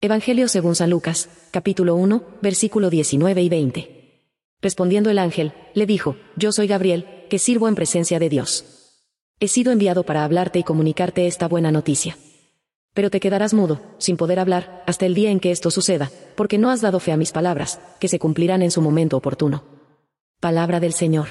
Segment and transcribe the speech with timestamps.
[0.00, 4.22] Evangelio según San Lucas, capítulo 1, versículo 19 y 20.
[4.62, 8.94] Respondiendo el ángel, le dijo, Yo soy Gabriel, que sirvo en presencia de Dios.
[9.40, 12.16] He sido enviado para hablarte y comunicarte esta buena noticia.
[12.94, 16.58] Pero te quedarás mudo, sin poder hablar, hasta el día en que esto suceda, porque
[16.58, 19.64] no has dado fe a mis palabras, que se cumplirán en su momento oportuno.
[20.38, 21.26] Palabra del Señor.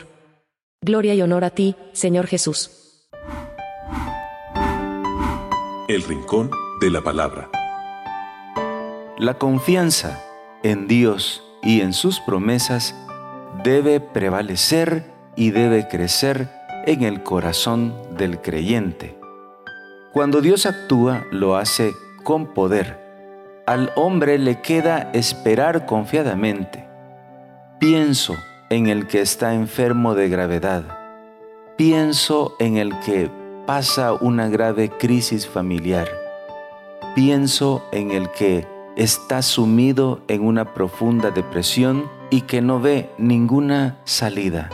[0.82, 3.08] Gloria y honor a ti, Señor Jesús.
[5.88, 7.50] El Rincón de la Palabra.
[9.20, 10.24] La confianza
[10.62, 12.94] en Dios y en sus promesas
[13.64, 16.48] debe prevalecer y debe crecer
[16.86, 19.18] en el corazón del creyente.
[20.14, 23.64] Cuando Dios actúa, lo hace con poder.
[23.66, 26.88] Al hombre le queda esperar confiadamente.
[27.80, 28.36] Pienso
[28.70, 30.84] en el que está enfermo de gravedad.
[31.76, 33.32] Pienso en el que
[33.66, 36.08] pasa una grave crisis familiar.
[37.16, 44.00] Pienso en el que está sumido en una profunda depresión y que no ve ninguna
[44.04, 44.70] salida.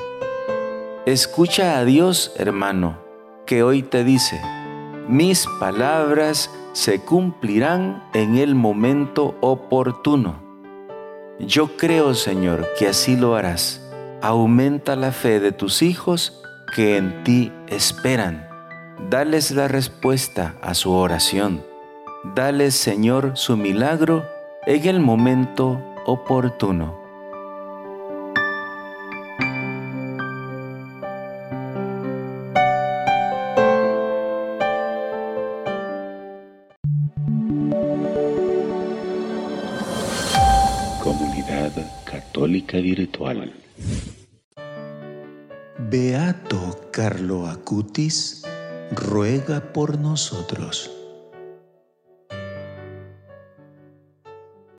[1.06, 2.98] Escucha a Dios, hermano,
[3.46, 4.42] que hoy te dice,
[5.10, 10.42] mis palabras se cumplirán en el momento oportuno.
[11.40, 13.82] Yo creo, Señor, que así lo harás.
[14.22, 16.42] Aumenta la fe de tus hijos
[16.74, 18.48] que en ti esperan.
[19.10, 21.73] Dales la respuesta a su oración.
[22.24, 24.26] Dales, Señor, su milagro
[24.66, 26.98] en el momento oportuno.
[41.04, 41.74] Comunidad
[42.06, 43.52] Católica Virtual.
[45.78, 48.44] Beato Carlo Acutis
[48.96, 51.03] ruega por nosotros.